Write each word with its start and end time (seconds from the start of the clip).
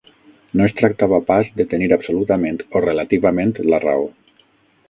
No 0.59 0.63
es 0.67 0.71
tractava 0.77 1.19
pas 1.27 1.51
de 1.61 1.67
tenir 1.75 1.91
absolutament 1.97 2.59
o 2.79 2.85
relativament 2.89 3.57
la 3.73 3.85
raó. 3.89 4.09